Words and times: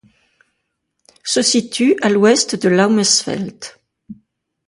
Se 1.23 1.43
situe 1.43 1.95
à 2.01 2.09
l'ouest 2.09 2.55
de 2.55 2.69
Laumesfeld. 2.69 3.63